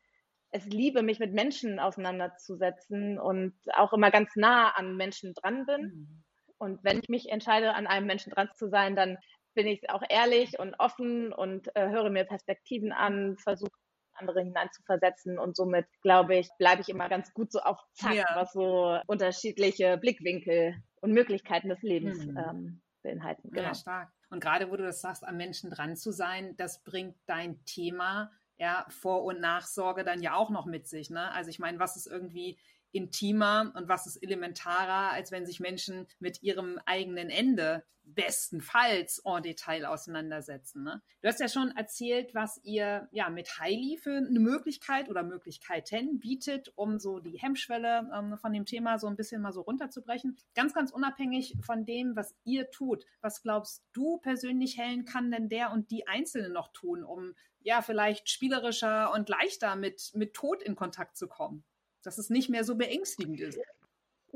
es 0.52 0.66
liebe, 0.66 1.04
mich 1.04 1.20
mit 1.20 1.34
Menschen 1.34 1.80
auseinanderzusetzen 1.80 3.20
und 3.20 3.54
auch 3.74 3.92
immer 3.92 4.10
ganz 4.10 4.36
nah 4.36 4.70
an 4.70 4.96
Menschen 4.96 5.34
dran 5.34 5.66
bin. 5.66 5.82
Mhm. 5.82 6.24
Und 6.58 6.84
wenn 6.84 7.00
ich 7.00 7.10
mich 7.10 7.30
entscheide, 7.30 7.74
an 7.74 7.88
einem 7.88 8.08
Menschen 8.08 8.32
dran 8.32 8.50
zu 8.56 8.70
sein, 8.70 8.96
dann 8.96 9.18
bin 9.54 9.68
ich 9.68 9.90
auch 9.90 10.04
ehrlich 10.10 10.58
und 10.58 10.76
offen 10.80 11.34
und 11.34 11.76
äh, 11.76 11.90
höre 11.90 12.10
mir 12.10 12.24
Perspektiven 12.24 12.94
an, 12.94 13.38
versuche 13.38 13.72
andere 14.16 14.42
hineinzuversetzen. 14.42 15.40
Und 15.40 15.56
somit, 15.56 15.86
glaube 16.02 16.36
ich, 16.36 16.50
bleibe 16.58 16.82
ich 16.82 16.90
immer 16.90 17.10
ganz 17.10 17.34
gut 17.34 17.52
so 17.52 17.60
auf 17.60 17.80
Zack, 17.94 18.16
ja. 18.16 18.26
was 18.34 18.54
so 18.54 19.00
unterschiedliche 19.08 19.98
Blickwinkel 19.98 20.76
und 21.02 21.12
Möglichkeiten 21.12 21.70
des 21.70 21.82
Lebens 21.82 22.26
mhm. 22.26 22.38
ähm, 22.38 22.82
beinhalten. 23.04 23.50
Genau. 23.52 23.68
Ja, 23.68 23.74
stark. 23.76 24.10
Und 24.30 24.40
gerade 24.40 24.72
wo 24.72 24.76
du 24.76 24.84
das 24.84 25.02
sagst, 25.02 25.26
am 25.26 25.38
Menschen 25.38 25.70
dran 25.70 25.96
zu 25.96 26.12
sein, 26.12 26.56
das 26.58 26.84
bringt 26.84 27.16
dein 27.28 27.64
Thema 27.66 28.32
ja, 28.58 28.86
Vor- 28.90 29.24
und 29.24 29.40
Nachsorge 29.40 30.04
dann 30.04 30.22
ja 30.22 30.36
auch 30.36 30.50
noch 30.50 30.66
mit 30.66 30.88
sich. 30.88 31.10
Ne? 31.10 31.32
Also 31.32 31.50
ich 31.50 31.60
meine, 31.60 31.80
was 31.80 31.96
ist 31.96 32.08
irgendwie 32.08 32.58
intimer 32.92 33.74
und 33.76 33.90
was 33.90 34.08
ist 34.08 34.18
elementarer, 34.24 35.12
als 35.12 35.32
wenn 35.32 35.46
sich 35.46 35.60
Menschen 35.60 36.08
mit 36.20 36.42
ihrem 36.42 36.80
eigenen 36.86 37.30
Ende 37.30 37.84
bestenfalls 38.06 39.22
en 39.26 39.44
Detail 39.44 39.86
auseinandersetzen. 39.86 40.84
Ne? 40.84 41.02
Du 41.22 41.28
hast 41.28 41.40
ja 41.40 41.48
schon 41.48 41.72
erzählt, 41.76 42.34
was 42.34 42.60
ihr 42.64 43.08
ja 43.12 43.30
mit 43.30 43.60
Heili 43.60 43.98
für 43.98 44.18
eine 44.18 44.40
Möglichkeit 44.40 45.10
oder 45.10 45.24
Möglichkeiten 45.24 46.20
bietet, 46.20 46.72
um 46.76 47.00
so 47.00 47.20
die 47.20 47.38
Hemmschwelle 47.38 48.10
ähm, 48.14 48.38
von 48.38 48.54
dem 48.54 48.66
Thema 48.66 49.00
so 49.00 49.08
ein 49.08 49.16
bisschen 49.16 49.42
mal 49.42 49.52
so 49.52 49.62
runterzubrechen. 49.62 50.38
Ganz, 50.54 50.74
ganz 50.74 50.92
unabhängig 50.92 51.56
von 51.62 51.86
dem, 51.86 52.16
was 52.16 52.36
ihr 52.44 52.70
tut. 52.72 53.06
Was 53.22 53.42
glaubst 53.42 53.84
du 53.94 54.18
persönlich, 54.18 54.78
Helen, 54.78 55.06
kann 55.06 55.32
denn 55.32 55.50
der 55.50 55.72
und 55.72 55.92
die 55.92 56.08
Einzelne 56.08 56.50
noch 56.50 56.72
tun, 56.74 57.04
um 57.04 57.34
ja 57.60 57.82
vielleicht 57.82 58.30
spielerischer 58.30 59.12
und 59.14 59.30
leichter 59.30 59.76
mit, 59.76 60.12
mit 60.14 60.34
Tod 60.34 60.62
in 60.62 60.76
Kontakt 60.76 61.18
zu 61.18 61.28
kommen? 61.28 61.64
dass 62.06 62.18
es 62.18 62.30
nicht 62.30 62.50
mehr 62.50 62.64
so 62.64 62.76
beängstigend 62.76 63.40
ist. 63.40 63.60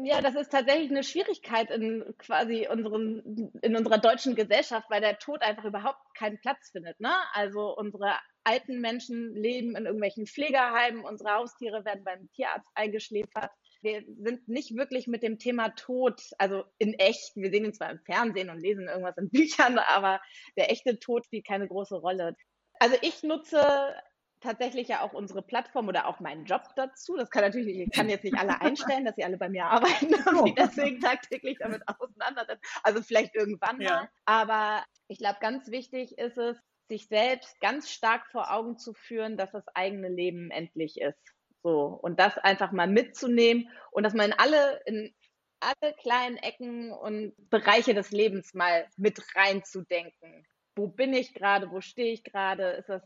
Ja, 0.01 0.21
das 0.21 0.35
ist 0.35 0.49
tatsächlich 0.49 0.89
eine 0.91 1.03
Schwierigkeit 1.03 1.69
in 1.71 2.15
quasi 2.17 2.67
unseren, 2.71 3.51
in 3.61 3.75
unserer 3.75 3.97
deutschen 3.97 4.33
Gesellschaft, 4.33 4.89
weil 4.89 5.01
der 5.01 5.19
Tod 5.19 5.41
einfach 5.41 5.65
überhaupt 5.65 5.99
keinen 6.15 6.39
Platz 6.39 6.69
findet. 6.71 6.97
Ne? 7.01 7.11
Also 7.33 7.75
unsere 7.75 8.13
alten 8.45 8.79
Menschen 8.79 9.35
leben 9.35 9.75
in 9.75 9.85
irgendwelchen 9.85 10.25
Pflegerheimen, 10.25 11.03
unsere 11.03 11.33
Haustiere 11.33 11.83
werden 11.83 12.05
beim 12.05 12.29
Tierarzt 12.31 12.69
eingeschläfert. 12.75 13.51
Wir 13.81 14.05
sind 14.19 14.47
nicht 14.47 14.73
wirklich 14.73 15.07
mit 15.07 15.21
dem 15.21 15.37
Thema 15.37 15.69
Tod, 15.69 16.21
also 16.37 16.63
in 16.77 16.93
echt, 16.93 17.35
wir 17.35 17.51
sehen 17.51 17.65
ihn 17.65 17.73
zwar 17.73 17.91
im 17.91 17.99
Fernsehen 17.99 18.49
und 18.49 18.59
lesen 18.59 18.87
irgendwas 18.87 19.17
in 19.17 19.29
Büchern, 19.29 19.79
aber 19.79 20.21
der 20.55 20.71
echte 20.71 20.97
Tod 20.99 21.25
spielt 21.25 21.45
keine 21.45 21.67
große 21.67 21.97
Rolle. 21.97 22.37
Also 22.79 22.95
ich 23.01 23.21
nutze 23.23 23.93
tatsächlich 24.41 24.87
ja 24.87 25.01
auch 25.01 25.13
unsere 25.13 25.41
Plattform 25.41 25.87
oder 25.87 26.07
auch 26.07 26.19
meinen 26.19 26.45
Job 26.45 26.63
dazu. 26.75 27.15
Das 27.17 27.29
kann 27.29 27.43
natürlich 27.43 27.77
nicht, 27.77 27.87
ich 27.87 27.93
kann 27.93 28.09
jetzt 28.09 28.23
nicht 28.23 28.37
alle 28.37 28.59
einstellen, 28.61 29.05
dass 29.05 29.15
sie 29.15 29.23
alle 29.23 29.37
bei 29.37 29.49
mir 29.49 29.65
arbeiten 29.65 30.13
und 30.13 30.45
sich 30.45 30.55
deswegen 30.55 30.99
tagtäglich 30.99 31.57
damit 31.59 31.81
auseinandersetzen. 31.87 32.61
Also 32.83 33.01
vielleicht 33.01 33.35
irgendwann 33.35 33.81
ja. 33.81 33.89
mal. 33.89 34.09
Aber 34.25 34.83
ich 35.07 35.17
glaube, 35.17 35.37
ganz 35.41 35.69
wichtig 35.71 36.17
ist 36.17 36.37
es, 36.37 36.57
sich 36.89 37.07
selbst 37.07 37.59
ganz 37.59 37.91
stark 37.91 38.25
vor 38.31 38.51
Augen 38.51 38.77
zu 38.77 38.93
führen, 38.93 39.37
dass 39.37 39.51
das 39.51 39.67
eigene 39.75 40.09
Leben 40.09 40.49
endlich 40.49 40.99
ist. 40.99 41.21
So. 41.61 41.99
Und 42.01 42.19
das 42.19 42.37
einfach 42.37 42.71
mal 42.71 42.87
mitzunehmen 42.87 43.69
und 43.91 44.03
dass 44.03 44.13
man 44.13 44.31
in 44.31 44.39
alle, 44.39 44.81
in 44.85 45.13
alle 45.59 45.93
kleinen 45.95 46.37
Ecken 46.37 46.91
und 46.91 47.33
Bereiche 47.49 47.93
des 47.93 48.11
Lebens 48.11 48.53
mal 48.53 48.87
mit 48.97 49.21
reinzudenken. 49.35 50.47
Wo 50.75 50.87
bin 50.87 51.13
ich 51.13 51.33
gerade? 51.33 51.69
Wo 51.71 51.81
stehe 51.81 52.13
ich 52.13 52.23
gerade? 52.23 52.71
Ist 52.71 52.89
das 52.89 53.03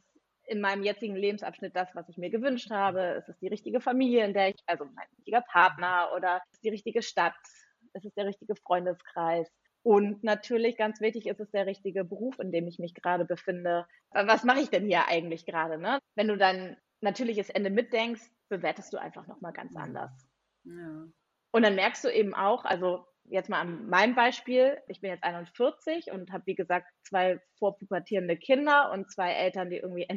in 0.48 0.62
meinem 0.62 0.84
jetzigen 0.84 1.16
Lebensabschnitt 1.16 1.76
das, 1.76 1.94
was 1.94 2.10
ich 2.10 2.18
mir 2.18 2.30
gewünscht 2.30 2.70
habe? 2.72 3.16
Ist 3.20 3.30
es 3.30 3.38
die 3.40 3.48
richtige 3.48 3.82
Familie, 3.82 4.26
in 4.26 4.34
der 4.34 4.50
ich, 4.50 4.58
also 4.66 4.86
mein 4.86 5.08
richtiger 5.18 5.42
Partner 5.42 6.10
oder 6.16 6.38
ist 6.38 6.54
es 6.54 6.62
die 6.62 6.70
richtige 6.70 7.02
Stadt? 7.02 7.36
Ist 7.94 8.06
es 8.06 8.14
der 8.14 8.26
richtige 8.26 8.56
Freundeskreis? 8.56 9.50
Und 9.84 10.24
natürlich 10.24 10.78
ganz 10.78 11.02
wichtig 11.02 11.28
ist 11.28 11.42
es 11.42 11.52
der 11.52 11.66
richtige 11.66 12.06
Beruf, 12.06 12.40
in 12.40 12.52
dem 12.52 12.68
ich 12.68 12.80
mich 12.80 12.94
gerade 12.94 13.26
befinde. 13.26 13.86
Was 14.12 14.44
mache 14.44 14.62
ich 14.62 14.70
denn 14.70 14.86
hier 14.86 15.08
eigentlich 15.08 15.46
gerade? 15.46 15.78
Ne? 15.78 16.00
Wenn 16.16 16.30
du 16.30 16.38
dein 16.38 16.78
natürliches 17.02 17.50
Ende 17.50 17.70
mitdenkst, 17.70 18.24
bewertest 18.50 18.94
du 18.94 18.98
einfach 18.98 19.28
nochmal 19.28 19.52
ganz 19.52 19.76
anders. 19.76 20.12
Ja. 20.64 21.06
Und 21.52 21.64
dann 21.64 21.76
merkst 21.76 22.04
du 22.04 22.10
eben 22.10 22.34
auch, 22.34 22.64
also 22.64 23.06
jetzt 23.26 23.50
mal 23.50 23.62
an 23.62 23.88
meinem 23.88 24.16
Beispiel, 24.16 24.78
ich 24.88 25.02
bin 25.02 25.10
jetzt 25.10 25.24
41 25.24 26.12
und 26.12 26.32
habe, 26.32 26.44
wie 26.46 26.56
gesagt, 26.56 26.88
zwei 27.04 27.40
vorpubertierende 27.58 28.38
Kinder 28.38 28.92
und 28.92 29.12
zwei 29.12 29.32
Eltern, 29.34 29.70
die 29.70 29.78
irgendwie 29.78 30.08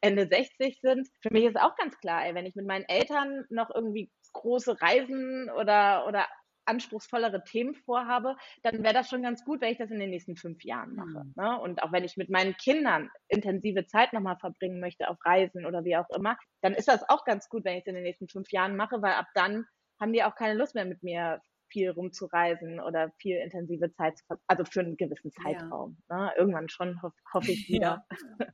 Ende 0.00 0.26
60 0.26 0.80
sind. 0.80 1.08
Für 1.20 1.32
mich 1.32 1.44
ist 1.44 1.58
auch 1.58 1.76
ganz 1.76 1.98
klar, 1.98 2.24
ey, 2.24 2.34
wenn 2.34 2.46
ich 2.46 2.54
mit 2.54 2.66
meinen 2.66 2.84
Eltern 2.88 3.44
noch 3.50 3.70
irgendwie 3.74 4.10
große 4.32 4.80
Reisen 4.80 5.50
oder, 5.50 6.06
oder 6.06 6.26
anspruchsvollere 6.64 7.42
Themen 7.44 7.74
vorhabe, 7.74 8.36
dann 8.62 8.82
wäre 8.82 8.94
das 8.94 9.08
schon 9.08 9.22
ganz 9.22 9.44
gut, 9.44 9.60
wenn 9.60 9.72
ich 9.72 9.78
das 9.78 9.90
in 9.90 9.98
den 9.98 10.10
nächsten 10.10 10.36
fünf 10.36 10.62
Jahren 10.64 10.94
mache. 10.94 11.24
Mhm. 11.24 11.34
Ne? 11.36 11.60
Und 11.60 11.82
auch 11.82 11.92
wenn 11.92 12.04
ich 12.04 12.16
mit 12.16 12.30
meinen 12.30 12.56
Kindern 12.56 13.10
intensive 13.28 13.86
Zeit 13.86 14.12
nochmal 14.12 14.36
verbringen 14.38 14.80
möchte 14.80 15.08
auf 15.08 15.18
Reisen 15.24 15.66
oder 15.66 15.84
wie 15.84 15.96
auch 15.96 16.08
immer, 16.10 16.36
dann 16.62 16.74
ist 16.74 16.88
das 16.88 17.08
auch 17.08 17.24
ganz 17.24 17.48
gut, 17.48 17.64
wenn 17.64 17.74
ich 17.74 17.80
es 17.82 17.88
in 17.88 17.94
den 17.94 18.04
nächsten 18.04 18.28
fünf 18.28 18.50
Jahren 18.52 18.76
mache, 18.76 19.02
weil 19.02 19.12
ab 19.12 19.26
dann 19.34 19.64
haben 20.00 20.12
die 20.12 20.24
auch 20.24 20.34
keine 20.34 20.54
Lust 20.54 20.74
mehr 20.74 20.84
mit 20.84 21.02
mir 21.02 21.40
viel 21.72 21.90
rumzureisen 21.90 22.80
oder 22.80 23.10
viel 23.18 23.36
intensive 23.38 23.92
Zeit 23.92 24.18
zu 24.18 24.24
also 24.46 24.64
für 24.64 24.80
einen 24.80 24.96
gewissen 24.96 25.32
Zeitraum. 25.32 25.96
Ja. 26.10 26.26
Ne? 26.26 26.32
Irgendwann 26.36 26.68
schon, 26.68 27.00
hoffe 27.02 27.16
hoff 27.32 27.48
ich 27.48 27.68
wieder. 27.68 28.06
Ja. 28.38 28.46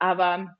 Aber 0.00 0.56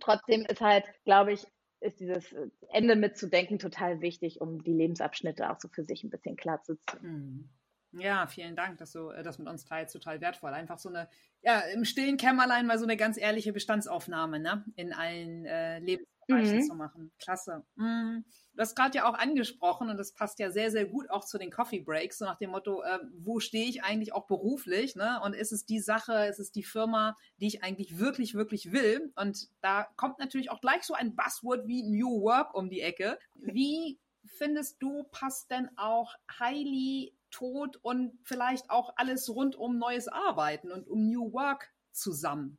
trotzdem 0.00 0.44
ist 0.46 0.60
halt, 0.60 0.84
glaube 1.04 1.32
ich, 1.32 1.46
ist 1.80 2.00
dieses 2.00 2.34
Ende 2.70 2.96
mitzudenken 2.96 3.58
total 3.58 4.00
wichtig, 4.00 4.40
um 4.40 4.62
die 4.62 4.72
Lebensabschnitte 4.72 5.50
auch 5.50 5.60
so 5.60 5.68
für 5.68 5.84
sich 5.84 6.02
ein 6.02 6.10
bisschen 6.10 6.36
klar 6.36 6.62
zu 6.62 6.76
ziehen. 6.76 7.00
Hm. 7.00 7.50
Ja, 7.94 8.26
vielen 8.26 8.56
Dank, 8.56 8.78
dass 8.78 8.92
du 8.92 9.10
äh, 9.10 9.22
das 9.22 9.38
mit 9.38 9.48
uns 9.48 9.64
teilst, 9.64 9.92
total 9.92 10.20
wertvoll. 10.20 10.52
Einfach 10.52 10.78
so 10.78 10.88
eine, 10.88 11.08
ja, 11.42 11.60
im 11.74 11.84
stillen 11.84 12.16
Kämmerlein 12.16 12.66
mal 12.66 12.78
so 12.78 12.84
eine 12.84 12.96
ganz 12.96 13.18
ehrliche 13.18 13.52
Bestandsaufnahme, 13.52 14.40
ne, 14.40 14.64
in 14.76 14.92
allen 14.94 15.44
äh, 15.44 15.80
Lebensbereichen 16.28 16.58
mhm. 16.58 16.68
zu 16.68 16.74
machen. 16.74 17.12
Klasse. 17.18 17.64
Mhm. 17.76 18.24
Du 18.54 18.60
hast 18.60 18.74
gerade 18.74 18.98
ja 18.98 19.08
auch 19.08 19.14
angesprochen 19.14 19.88
und 19.88 19.96
das 19.96 20.12
passt 20.12 20.38
ja 20.38 20.50
sehr, 20.50 20.70
sehr 20.70 20.84
gut 20.84 21.08
auch 21.10 21.24
zu 21.24 21.38
den 21.38 21.50
Coffee 21.50 21.80
Breaks, 21.80 22.18
so 22.18 22.24
nach 22.24 22.36
dem 22.36 22.50
Motto, 22.50 22.82
äh, 22.82 22.98
wo 23.18 23.40
stehe 23.40 23.68
ich 23.68 23.82
eigentlich 23.82 24.12
auch 24.12 24.26
beruflich, 24.26 24.94
ne? 24.94 25.20
Und 25.24 25.34
ist 25.34 25.52
es 25.52 25.64
die 25.64 25.80
Sache, 25.80 26.26
ist 26.26 26.38
es 26.38 26.52
die 26.52 26.62
Firma, 26.62 27.16
die 27.38 27.46
ich 27.46 27.62
eigentlich 27.62 27.98
wirklich, 27.98 28.34
wirklich 28.34 28.72
will? 28.72 29.12
Und 29.16 29.48
da 29.62 29.88
kommt 29.96 30.18
natürlich 30.18 30.50
auch 30.50 30.60
gleich 30.60 30.82
so 30.82 30.94
ein 30.94 31.16
Buzzword 31.16 31.66
wie 31.66 31.82
New 31.82 32.22
Work 32.22 32.54
um 32.54 32.68
die 32.68 32.80
Ecke. 32.80 33.18
Wie 33.36 33.98
findest 34.26 34.82
du, 34.82 35.04
passt 35.04 35.50
denn 35.50 35.70
auch 35.76 36.14
Highly 36.38 37.14
Tod 37.30 37.78
und 37.80 38.18
vielleicht 38.24 38.70
auch 38.70 38.92
alles 38.96 39.30
rund 39.30 39.56
um 39.56 39.78
neues 39.78 40.08
Arbeiten 40.08 40.70
und 40.70 40.86
um 40.88 41.08
New 41.08 41.32
Work 41.32 41.72
zusammen? 41.90 42.58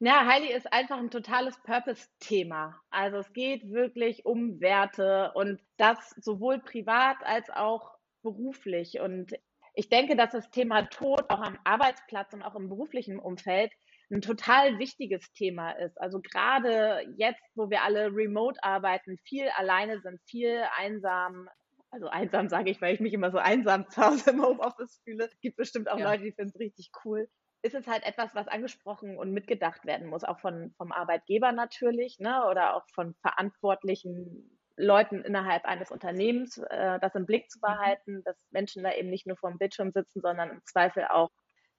Ja, 0.00 0.26
Heili 0.26 0.52
ist 0.52 0.72
einfach 0.72 0.98
ein 0.98 1.10
totales 1.10 1.60
Purpose-Thema. 1.64 2.80
Also 2.88 3.18
es 3.18 3.32
geht 3.32 3.68
wirklich 3.68 4.24
um 4.24 4.60
Werte 4.60 5.32
und 5.34 5.60
das 5.76 6.10
sowohl 6.10 6.60
privat 6.60 7.16
als 7.24 7.50
auch 7.50 7.96
beruflich. 8.22 9.00
Und 9.00 9.32
ich 9.74 9.88
denke, 9.88 10.14
dass 10.14 10.30
das 10.30 10.50
Thema 10.50 10.82
Tod 10.82 11.28
auch 11.28 11.40
am 11.40 11.58
Arbeitsplatz 11.64 12.32
und 12.32 12.42
auch 12.42 12.54
im 12.54 12.68
beruflichen 12.68 13.18
Umfeld 13.18 13.72
ein 14.10 14.20
total 14.20 14.78
wichtiges 14.78 15.32
Thema 15.32 15.72
ist. 15.72 16.00
Also 16.00 16.20
gerade 16.20 17.04
jetzt, 17.16 17.42
wo 17.56 17.68
wir 17.68 17.82
alle 17.82 18.14
remote 18.14 18.62
arbeiten, 18.62 19.18
viel 19.24 19.48
alleine 19.56 20.00
sind, 20.00 20.20
viel 20.26 20.62
einsam. 20.76 21.48
Also 21.90 22.06
einsam 22.06 22.48
sage 22.48 22.70
ich, 22.70 22.80
weil 22.80 22.94
ich 22.94 23.00
mich 23.00 23.14
immer 23.14 23.32
so 23.32 23.38
einsam 23.38 23.88
zu 23.90 24.00
Hause 24.00 24.30
im 24.30 24.42
Homeoffice 24.44 25.00
fühle. 25.02 25.24
Es 25.24 25.40
gibt 25.40 25.56
bestimmt 25.56 25.90
auch 25.90 25.98
ja. 25.98 26.08
Leute, 26.08 26.22
die 26.22 26.32
finden 26.32 26.52
es 26.54 26.60
richtig 26.60 26.92
cool 27.04 27.28
ist 27.62 27.74
es 27.74 27.86
halt 27.86 28.04
etwas, 28.04 28.34
was 28.34 28.48
angesprochen 28.48 29.18
und 29.18 29.32
mitgedacht 29.32 29.84
werden 29.84 30.08
muss, 30.08 30.24
auch 30.24 30.38
von, 30.38 30.72
vom 30.76 30.92
Arbeitgeber 30.92 31.52
natürlich, 31.52 32.18
ne, 32.18 32.44
oder 32.48 32.76
auch 32.76 32.84
von 32.94 33.14
verantwortlichen 33.20 34.58
Leuten 34.76 35.22
innerhalb 35.22 35.64
eines 35.64 35.90
Unternehmens, 35.90 36.58
äh, 36.58 36.98
das 37.00 37.14
im 37.14 37.26
Blick 37.26 37.50
zu 37.50 37.58
mhm. 37.58 37.62
behalten, 37.62 38.22
dass 38.24 38.36
Menschen 38.50 38.84
da 38.84 38.92
eben 38.92 39.10
nicht 39.10 39.26
nur 39.26 39.36
vor 39.36 39.50
dem 39.50 39.58
Bildschirm 39.58 39.90
sitzen, 39.90 40.20
sondern 40.20 40.50
im 40.50 40.64
Zweifel 40.64 41.04
auch 41.10 41.30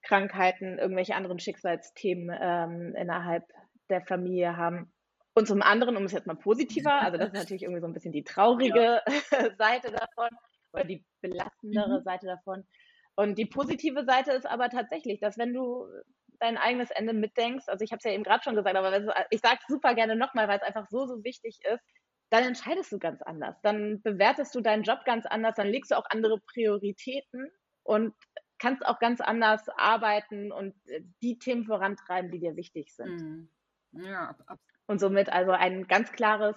Krankheiten, 0.02 0.78
irgendwelche 0.78 1.14
anderen 1.14 1.38
Schicksalsthemen 1.38 2.36
ähm, 2.40 2.94
innerhalb 2.96 3.44
der 3.88 4.02
Familie 4.02 4.56
haben. 4.56 4.92
Und 5.34 5.46
zum 5.46 5.62
anderen, 5.62 5.96
um 5.96 6.04
es 6.04 6.12
jetzt 6.12 6.26
mal 6.26 6.36
positiver, 6.36 6.92
also 6.92 7.16
das 7.16 7.28
ist 7.28 7.34
natürlich 7.34 7.62
irgendwie 7.62 7.80
so 7.80 7.86
ein 7.86 7.92
bisschen 7.92 8.12
die 8.12 8.24
traurige 8.24 9.02
ja. 9.06 9.56
Seite 9.58 9.90
davon 9.92 10.28
oder 10.72 10.84
die 10.84 11.04
belastendere 11.20 12.00
mhm. 12.00 12.04
Seite 12.04 12.26
davon, 12.26 12.64
und 13.16 13.36
die 13.36 13.46
positive 13.46 14.04
Seite 14.04 14.32
ist 14.32 14.46
aber 14.46 14.70
tatsächlich, 14.70 15.20
dass 15.20 15.38
wenn 15.38 15.52
du 15.52 15.86
dein 16.38 16.56
eigenes 16.56 16.90
Ende 16.90 17.12
mitdenkst, 17.12 17.68
also 17.68 17.84
ich 17.84 17.92
habe 17.92 17.98
es 17.98 18.04
ja 18.04 18.12
eben 18.12 18.24
gerade 18.24 18.42
schon 18.42 18.56
gesagt, 18.56 18.76
aber 18.76 19.26
ich 19.30 19.40
sage 19.40 19.58
es 19.60 19.66
super 19.68 19.94
gerne 19.94 20.16
nochmal, 20.16 20.48
weil 20.48 20.58
es 20.58 20.62
einfach 20.62 20.88
so, 20.88 21.06
so 21.06 21.22
wichtig 21.22 21.58
ist, 21.70 21.84
dann 22.30 22.44
entscheidest 22.44 22.92
du 22.92 22.98
ganz 22.98 23.20
anders. 23.22 23.60
Dann 23.62 24.00
bewertest 24.02 24.54
du 24.54 24.60
deinen 24.60 24.84
Job 24.84 25.00
ganz 25.04 25.26
anders, 25.26 25.56
dann 25.56 25.66
legst 25.66 25.90
du 25.90 25.96
auch 25.96 26.06
andere 26.10 26.40
Prioritäten 26.40 27.50
und 27.82 28.14
kannst 28.58 28.86
auch 28.86 28.98
ganz 28.98 29.20
anders 29.20 29.68
arbeiten 29.76 30.52
und 30.52 30.74
äh, 30.86 31.02
die 31.22 31.38
Themen 31.38 31.64
vorantreiben, 31.64 32.30
die 32.30 32.40
dir 32.40 32.56
wichtig 32.56 32.94
sind. 32.94 33.20
Mhm. 33.20 33.48
Ja, 33.92 34.36
und 34.86 35.00
somit 35.00 35.28
also 35.30 35.50
ein 35.50 35.88
ganz 35.88 36.12
klares 36.12 36.56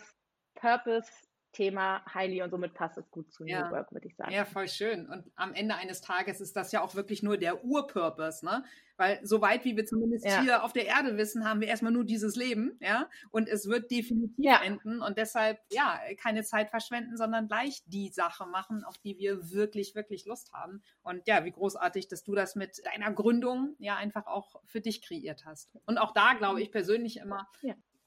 Purpose 0.55 1.11
Thema 1.53 2.03
Highly 2.13 2.41
und 2.41 2.49
somit 2.49 2.73
passt 2.73 2.97
es 2.97 3.09
gut 3.09 3.31
zu 3.31 3.45
ja. 3.45 3.65
New 3.65 3.71
Work, 3.71 3.91
würde 3.93 4.07
ich 4.07 4.15
sagen. 4.15 4.31
Ja, 4.31 4.43
voll 4.43 4.67
schön. 4.67 5.07
Und 5.07 5.31
am 5.35 5.53
Ende 5.53 5.75
eines 5.75 6.01
Tages 6.01 6.41
ist 6.41 6.55
das 6.55 6.71
ja 6.71 6.81
auch 6.81 6.95
wirklich 6.95 7.23
nur 7.23 7.37
der 7.37 7.63
Urpurpose, 7.63 8.45
ne? 8.45 8.63
Weil 8.97 9.19
soweit 9.23 9.65
wie 9.65 9.75
wir 9.75 9.85
zumindest 9.85 10.25
ja. 10.25 10.41
hier 10.41 10.63
auf 10.63 10.73
der 10.73 10.85
Erde 10.85 11.17
wissen, 11.17 11.47
haben 11.47 11.61
wir 11.61 11.67
erstmal 11.67 11.91
nur 11.91 12.03
dieses 12.03 12.35
Leben, 12.35 12.77
ja? 12.79 13.07
Und 13.31 13.47
es 13.47 13.67
wird 13.67 13.89
definitiv 13.89 14.35
ja. 14.37 14.61
enden 14.63 15.01
und 15.01 15.17
deshalb, 15.17 15.59
ja, 15.71 15.99
keine 16.21 16.43
Zeit 16.43 16.69
verschwenden, 16.69 17.17
sondern 17.17 17.47
gleich 17.47 17.83
die 17.85 18.09
Sache 18.09 18.45
machen, 18.45 18.83
auf 18.83 18.97
die 18.97 19.17
wir 19.17 19.51
wirklich, 19.51 19.95
wirklich 19.95 20.25
Lust 20.25 20.51
haben. 20.53 20.83
Und 21.03 21.27
ja, 21.27 21.45
wie 21.45 21.51
großartig, 21.51 22.07
dass 22.07 22.23
du 22.23 22.35
das 22.35 22.55
mit 22.55 22.83
deiner 22.85 23.11
Gründung 23.11 23.75
ja 23.79 23.95
einfach 23.95 24.25
auch 24.27 24.61
für 24.65 24.81
dich 24.81 25.01
kreiert 25.01 25.45
hast. 25.45 25.77
Und 25.85 25.97
auch 25.97 26.13
da 26.13 26.33
glaube 26.33 26.61
ich 26.61 26.71
persönlich 26.71 27.17
immer, 27.17 27.47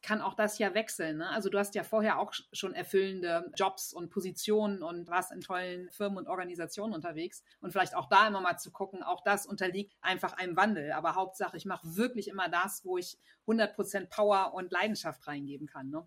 kann 0.07 0.23
auch 0.23 0.35
das 0.35 0.59
ja 0.61 0.73
wechseln. 0.73 1.19
Ne? 1.19 1.29
Also 1.31 1.51
du 1.51 1.59
hast 1.59 1.75
ja 1.75 1.83
vorher 1.83 2.21
auch 2.21 2.33
schon 2.53 2.75
erfüllende 2.75 3.51
Jobs 3.57 3.93
und 3.93 4.09
Positionen 4.09 4.85
und 4.85 5.09
warst 5.09 5.33
in 5.33 5.41
tollen 5.41 5.91
Firmen 5.91 6.17
und 6.17 6.29
Organisationen 6.29 6.95
unterwegs. 6.95 7.43
Und 7.61 7.73
vielleicht 7.73 7.97
auch 7.97 8.09
da 8.09 8.29
immer 8.29 8.41
mal 8.41 8.57
zu 8.57 8.71
gucken, 8.71 9.03
auch 9.03 9.25
das 9.25 9.47
unterliegt 9.47 9.97
einfach 10.01 10.35
einem 10.35 10.57
Wandel. 10.57 10.93
Aber 10.93 11.17
Hauptsache, 11.17 11.57
ich 11.57 11.65
mache 11.65 11.97
wirklich 11.97 12.29
immer 12.29 12.49
das, 12.49 12.85
wo 12.85 12.97
ich 12.99 13.19
100% 13.49 14.09
Power 14.09 14.55
und 14.55 14.71
Leidenschaft 14.71 15.27
reingeben 15.27 15.67
kann. 15.67 15.91
Ne? 15.91 16.07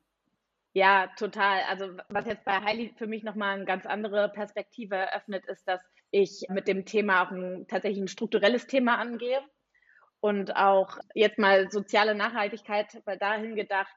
Ja, 0.71 1.07
total. 1.17 1.59
Also 1.67 1.97
was 2.07 2.25
jetzt 2.25 2.45
bei 2.45 2.61
Heili 2.61 2.93
für 2.97 3.07
mich 3.07 3.23
nochmal 3.23 3.55
eine 3.55 3.65
ganz 3.65 3.85
andere 3.85 4.29
Perspektive 4.29 4.95
eröffnet, 4.95 5.45
ist, 5.47 5.67
dass 5.67 5.81
ich 6.09 6.45
mit 6.47 6.69
dem 6.69 6.85
Thema 6.85 7.25
auch 7.25 7.31
ein, 7.31 7.67
tatsächlich 7.67 8.01
ein 8.01 8.07
strukturelles 8.07 8.65
Thema 8.65 8.97
angehe 8.97 9.41
und 10.21 10.55
auch 10.55 10.97
jetzt 11.13 11.37
mal 11.37 11.71
soziale 11.71 12.15
Nachhaltigkeit, 12.15 13.01
weil 13.05 13.17
dahin 13.17 13.55
gedacht, 13.55 13.93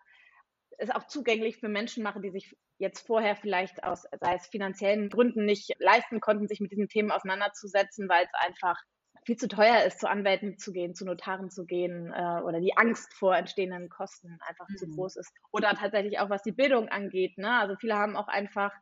ist 0.79 0.95
auch 0.95 1.07
zugänglich 1.07 1.59
für 1.59 1.69
Menschen 1.69 2.03
machen, 2.03 2.23
die 2.23 2.31
sich 2.31 2.57
jetzt 2.79 3.07
vorher 3.07 3.37
vielleicht 3.37 3.85
aus, 3.85 4.05
sei 4.21 4.35
es 4.35 4.47
finanziellen 4.47 5.09
Gründen 5.09 5.45
nicht 5.45 5.71
leisten 5.79 6.21
konnten, 6.21 6.49
sich 6.49 6.61
mit 6.61 6.73
diesen 6.73 6.89
Themen 6.89 7.11
auseinanderzusetzen, 7.11 8.09
weil 8.09 8.25
es 8.25 8.47
einfach 8.47 8.81
viel 9.25 9.37
zu 9.37 9.47
teuer 9.47 9.85
ist, 9.85 10.01
zu 10.01 10.09
Anwälten 10.09 10.59
zu 10.59 10.73
gehen, 10.73 10.95
zu 10.95 11.05
Notaren 11.05 11.51
zu 11.51 11.65
gehen 11.65 12.13
äh, 12.13 12.41
oder 12.43 12.61
die 12.61 12.77
Angst 12.77 13.15
vor 13.15 13.37
entstehenden 13.37 13.89
Kosten 13.89 14.39
einfach 14.49 14.69
mhm. 14.69 14.77
zu 14.77 14.89
groß 14.89 15.17
ist. 15.17 15.33
Oder 15.53 15.75
tatsächlich 15.75 16.19
auch, 16.19 16.29
was 16.29 16.43
die 16.43 16.53
Bildung 16.53 16.89
angeht. 16.89 17.39
Ne? 17.39 17.51
Also 17.61 17.77
viele 17.77 17.97
haben 17.97 18.17
auch 18.17 18.29
einfach 18.29 18.73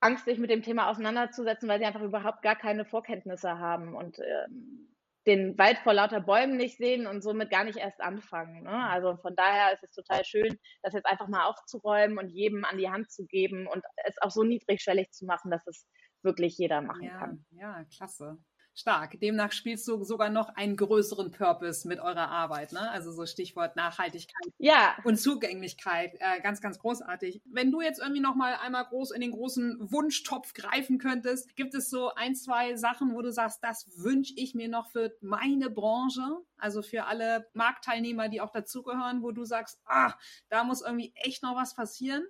Angst, 0.00 0.26
sich 0.26 0.38
mit 0.38 0.50
dem 0.50 0.62
Thema 0.62 0.90
auseinanderzusetzen, 0.90 1.66
weil 1.68 1.78
sie 1.78 1.86
einfach 1.86 2.02
überhaupt 2.02 2.42
gar 2.42 2.56
keine 2.56 2.84
Vorkenntnisse 2.84 3.58
haben. 3.58 3.96
Und 3.96 4.18
ähm, 4.18 4.93
den 5.26 5.56
Wald 5.58 5.78
vor 5.78 5.94
lauter 5.94 6.20
Bäumen 6.20 6.56
nicht 6.56 6.76
sehen 6.76 7.06
und 7.06 7.22
somit 7.22 7.50
gar 7.50 7.64
nicht 7.64 7.78
erst 7.78 8.00
anfangen. 8.00 8.62
Ne? 8.62 8.88
Also 8.88 9.16
von 9.16 9.34
daher 9.34 9.72
ist 9.72 9.82
es 9.82 9.90
total 9.92 10.24
schön, 10.24 10.58
das 10.82 10.92
jetzt 10.92 11.06
einfach 11.06 11.28
mal 11.28 11.46
aufzuräumen 11.46 12.18
und 12.18 12.28
jedem 12.28 12.64
an 12.64 12.78
die 12.78 12.90
Hand 12.90 13.10
zu 13.10 13.26
geben 13.26 13.66
und 13.66 13.82
es 14.04 14.20
auch 14.20 14.30
so 14.30 14.42
niedrigschwellig 14.42 15.10
zu 15.12 15.24
machen, 15.24 15.50
dass 15.50 15.66
es 15.66 15.86
wirklich 16.22 16.58
jeder 16.58 16.80
machen 16.82 17.04
ja, 17.04 17.18
kann. 17.18 17.44
Ja, 17.52 17.84
klasse 17.96 18.38
stark. 18.74 19.18
Demnach 19.20 19.52
spielst 19.52 19.86
du 19.88 20.02
sogar 20.04 20.30
noch 20.30 20.48
einen 20.56 20.76
größeren 20.76 21.30
Purpose 21.30 21.86
mit 21.86 22.00
eurer 22.00 22.28
Arbeit, 22.28 22.72
ne? 22.72 22.90
Also 22.90 23.12
so 23.12 23.26
Stichwort 23.26 23.76
Nachhaltigkeit 23.76 24.52
ja. 24.58 24.96
und 25.04 25.18
Zugänglichkeit, 25.18 26.14
äh, 26.18 26.40
ganz, 26.42 26.60
ganz 26.60 26.78
großartig. 26.78 27.40
Wenn 27.44 27.70
du 27.70 27.80
jetzt 27.80 28.00
irgendwie 28.00 28.20
noch 28.20 28.34
mal 28.34 28.56
einmal 28.56 28.84
groß 28.84 29.12
in 29.12 29.20
den 29.20 29.32
großen 29.32 29.78
Wunschtopf 29.80 30.54
greifen 30.54 30.98
könntest, 30.98 31.54
gibt 31.56 31.74
es 31.74 31.90
so 31.90 32.12
ein, 32.14 32.34
zwei 32.34 32.76
Sachen, 32.76 33.14
wo 33.14 33.22
du 33.22 33.32
sagst, 33.32 33.62
das 33.62 33.86
wünsche 33.96 34.34
ich 34.36 34.54
mir 34.54 34.68
noch 34.68 34.90
für 34.90 35.16
meine 35.20 35.70
Branche, 35.70 36.38
also 36.56 36.82
für 36.82 37.04
alle 37.04 37.46
Marktteilnehmer, 37.54 38.28
die 38.28 38.40
auch 38.40 38.50
dazugehören, 38.50 39.22
wo 39.22 39.30
du 39.30 39.44
sagst, 39.44 39.80
ah, 39.86 40.14
da 40.48 40.64
muss 40.64 40.82
irgendwie 40.82 41.12
echt 41.16 41.42
noch 41.42 41.56
was 41.56 41.74
passieren? 41.74 42.26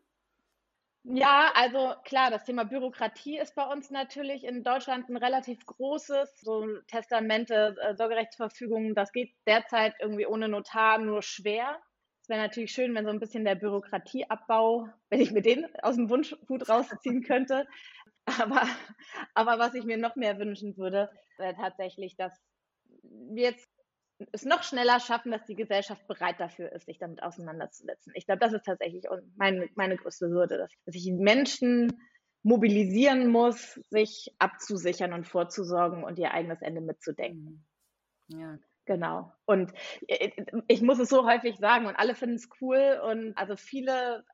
Ja, 1.07 1.53
also 1.55 1.93
klar, 2.05 2.31
das 2.31 2.45
Thema 2.45 2.65
Bürokratie 2.65 3.39
ist 3.39 3.55
bei 3.55 3.65
uns 3.67 3.91
natürlich 3.91 4.43
in 4.43 4.63
Deutschland 4.65 5.09
ein 5.11 5.17
relativ 5.19 5.65
großes. 5.67 6.41
So 6.41 6.67
Testamente, 6.87 7.77
äh, 7.83 7.95
Sorgerechtsverfügungen, 7.95 8.95
das 8.95 9.13
geht 9.13 9.35
derzeit 9.47 9.95
irgendwie 10.01 10.27
ohne 10.27 10.49
Notar 10.49 10.99
nur 10.99 11.21
schwer. 11.23 11.79
Es 12.23 12.31
wäre 12.31 12.41
natürlich 12.41 12.73
schön, 12.73 12.95
wenn 12.95 13.05
so 13.05 13.11
ein 13.11 13.21
bisschen 13.21 13.45
der 13.45 13.55
Bürokratieabbau, 13.55 14.89
wenn 15.11 15.21
ich 15.21 15.31
mir 15.31 15.43
den 15.43 15.67
aus 15.83 15.97
dem 15.97 16.09
Wunschhut 16.09 16.69
rausziehen 16.69 17.23
könnte. 17.23 17.67
Aber, 18.27 18.67
aber 19.35 19.59
was 19.59 19.75
ich 19.75 19.85
mir 19.85 19.99
noch 19.99 20.17
mehr 20.17 20.39
wünschen 20.39 20.79
würde, 20.79 21.11
wäre 21.37 21.55
tatsächlich, 21.55 22.17
dass 22.17 22.33
wir 23.03 23.43
jetzt 23.51 23.69
es 24.33 24.45
noch 24.45 24.63
schneller 24.63 25.01
schaffen, 25.01 25.33
dass 25.33 25.45
die 25.45 25.57
Gesellschaft 25.57 26.07
bereit 26.07 26.39
dafür 26.39 26.73
ist, 26.73 26.87
sich 26.87 26.99
damit 26.99 27.23
auseinanderzusetzen. 27.23 28.13
Ich 28.15 28.27
glaube, 28.27 28.41
das 28.41 28.53
ist 28.53 28.65
tatsächlich 28.65 29.05
meine, 29.37 29.69
meine 29.75 29.97
größte 29.97 30.29
Hürde, 30.29 30.59
dass, 30.59 30.71
dass 30.87 30.95
ich 30.95 31.11
Menschen 31.13 31.93
mobilisieren 32.43 33.29
muss, 33.29 33.81
sich 33.91 34.35
abzusichern 34.39 35.13
und 35.13 35.27
vorzusorgen 35.27 36.05
und 36.05 36.19
ihr 36.19 36.33
eigenes 36.33 36.63
Ende 36.63 36.81
mitzudenken. 36.81 37.67
Mhm. 38.29 38.39
Ja. 38.39 38.59
Genau. 38.87 39.33
Und 39.47 39.73
äh, 40.09 40.31
ich 40.69 40.83
muss 40.83 40.99
es 40.99 41.09
so 41.09 41.27
häufig 41.27 41.57
sagen 41.57 41.87
und 41.87 41.97
alle 41.97 42.15
finden 42.15 42.37
es 42.37 42.49
cool 42.61 43.01
und 43.03 43.37
also 43.37 43.57
viele, 43.57 44.25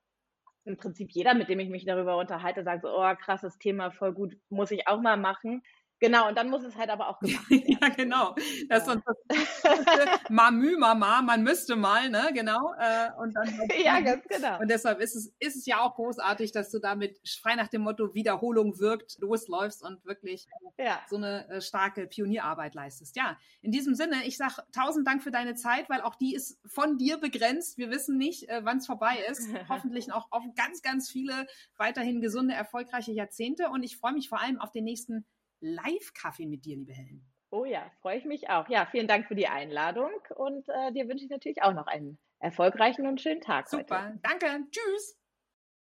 im 0.64 0.76
Prinzip 0.76 1.10
jeder, 1.12 1.34
mit 1.34 1.48
dem 1.48 1.60
ich 1.60 1.68
mich 1.68 1.84
darüber 1.84 2.16
unterhalte, 2.16 2.64
sagt 2.64 2.82
so, 2.82 2.88
oh, 2.88 3.14
krasses 3.14 3.58
Thema, 3.58 3.90
voll 3.90 4.12
gut, 4.12 4.36
muss 4.48 4.70
ich 4.70 4.88
auch 4.88 5.00
mal 5.00 5.16
machen. 5.16 5.62
Genau, 6.00 6.28
und 6.28 6.36
dann 6.36 6.48
muss 6.48 6.64
es 6.64 6.76
halt 6.76 6.88
aber 6.88 7.08
auch 7.08 7.20
gemacht 7.20 7.48
werden. 7.50 7.76
ja, 7.80 7.88
genau. 7.90 8.34
Das 8.68 8.86
ja. 8.86 8.94
ist 8.94 9.02
das 9.06 10.20
Mamü, 10.30 10.78
Mama, 10.78 11.20
man 11.20 11.42
müsste 11.42 11.76
mal, 11.76 12.08
ne, 12.08 12.30
genau. 12.32 12.72
Äh, 12.78 13.10
und 13.18 13.34
dann 13.34 13.68
ja, 13.84 14.00
ganz 14.00 14.24
genau. 14.26 14.60
Und 14.60 14.70
deshalb 14.70 15.00
ist 15.00 15.14
es, 15.14 15.32
ist 15.38 15.56
es 15.56 15.66
ja 15.66 15.80
auch 15.80 15.94
großartig, 15.94 16.52
dass 16.52 16.70
du 16.70 16.78
damit 16.78 17.20
frei 17.42 17.54
nach 17.54 17.68
dem 17.68 17.82
Motto 17.82 18.14
Wiederholung 18.14 18.78
wirkt, 18.78 19.18
losläufst 19.20 19.82
und 19.82 20.04
wirklich 20.06 20.46
ja. 20.78 21.00
so 21.08 21.16
eine 21.16 21.46
äh, 21.50 21.60
starke 21.60 22.06
Pionierarbeit 22.06 22.74
leistest. 22.74 23.16
Ja, 23.16 23.36
in 23.60 23.70
diesem 23.70 23.94
Sinne, 23.94 24.24
ich 24.24 24.38
sag 24.38 24.58
tausend 24.72 25.06
Dank 25.06 25.22
für 25.22 25.30
deine 25.30 25.54
Zeit, 25.54 25.90
weil 25.90 26.00
auch 26.00 26.14
die 26.14 26.34
ist 26.34 26.58
von 26.66 26.96
dir 26.96 27.18
begrenzt. 27.18 27.76
Wir 27.76 27.90
wissen 27.90 28.16
nicht, 28.16 28.48
äh, 28.48 28.64
wann 28.64 28.78
es 28.78 28.86
vorbei 28.86 29.18
ist. 29.30 29.48
Hoffentlich 29.68 30.12
auch 30.12 30.28
auf 30.30 30.42
ganz, 30.56 30.80
ganz 30.80 31.10
viele 31.10 31.46
weiterhin 31.76 32.22
gesunde, 32.22 32.54
erfolgreiche 32.54 33.12
Jahrzehnte. 33.12 33.68
Und 33.68 33.82
ich 33.82 33.98
freue 33.98 34.14
mich 34.14 34.30
vor 34.30 34.40
allem 34.40 34.58
auf 34.58 34.72
den 34.72 34.84
nächsten 34.84 35.26
Live-Kaffee 35.60 36.46
mit 36.46 36.64
dir, 36.64 36.76
liebe 36.76 36.92
Helen. 36.92 37.24
Oh 37.50 37.64
ja, 37.64 37.90
freue 38.00 38.18
ich 38.18 38.24
mich 38.24 38.48
auch. 38.48 38.68
Ja, 38.68 38.86
vielen 38.86 39.08
Dank 39.08 39.26
für 39.26 39.34
die 39.34 39.48
Einladung 39.48 40.10
und 40.36 40.68
äh, 40.68 40.92
dir 40.92 41.08
wünsche 41.08 41.24
ich 41.24 41.30
natürlich 41.30 41.62
auch 41.62 41.72
noch 41.72 41.86
einen 41.86 42.18
erfolgreichen 42.38 43.06
und 43.06 43.20
schönen 43.20 43.40
Tag. 43.40 43.68
Super, 43.68 44.06
heute. 44.06 44.20
danke. 44.22 44.46
Tschüss. 44.70 45.19